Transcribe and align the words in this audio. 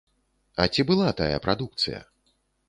А 0.63 0.65
ці 0.75 0.85
была 0.91 1.11
тая 1.19 1.37
прадукцыя? 1.45 2.01